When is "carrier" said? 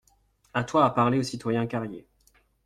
1.67-2.07